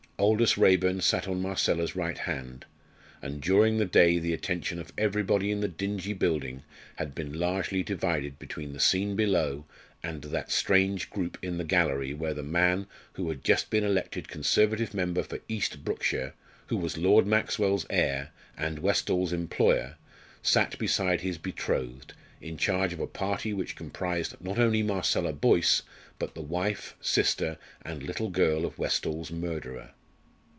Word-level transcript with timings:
Aldous 0.21 0.55
Raeburn 0.55 1.01
sat 1.01 1.27
on 1.27 1.41
Marcella's 1.41 1.95
right 1.95 2.15
hand; 2.19 2.65
and 3.23 3.41
during 3.41 3.79
the 3.79 3.85
day 3.87 4.19
the 4.19 4.35
attention 4.35 4.77
of 4.77 4.93
everybody 4.95 5.49
in 5.49 5.61
the 5.61 5.67
dingy 5.67 6.13
building 6.13 6.61
had 6.97 7.15
been 7.15 7.33
largely 7.39 7.81
divided 7.81 8.37
between 8.37 8.71
the 8.71 8.79
scene 8.79 9.15
below, 9.15 9.65
and 10.03 10.25
that 10.25 10.51
strange 10.51 11.09
group 11.09 11.39
in 11.41 11.57
the 11.57 11.63
gallery 11.63 12.13
where 12.13 12.35
the 12.35 12.43
man 12.43 12.85
who 13.13 13.29
had 13.29 13.43
just 13.43 13.71
been 13.71 13.83
elected 13.83 14.27
Conservative 14.27 14.93
member 14.93 15.23
for 15.23 15.39
East 15.47 15.83
Brookshire, 15.83 16.35
who 16.67 16.77
was 16.77 16.99
Lord 16.99 17.25
Maxwell's 17.25 17.87
heir, 17.89 18.29
and 18.55 18.77
Westall's 18.77 19.33
employer, 19.33 19.95
sat 20.43 20.77
beside 20.77 21.21
his 21.21 21.39
betrothed, 21.39 22.13
in 22.39 22.57
charge 22.59 22.93
of 22.93 22.99
a 22.99 23.07
party 23.07 23.53
which 23.55 23.75
comprised 23.75 24.35
not 24.39 24.59
only 24.59 24.83
Marcella 24.83 25.33
Boyce, 25.33 25.81
but 26.19 26.35
the 26.35 26.43
wife, 26.43 26.95
sister, 27.01 27.57
and 27.81 28.03
little 28.03 28.29
girl 28.29 28.65
of 28.67 28.77
Westall's 28.77 29.31
murderer. 29.31 29.93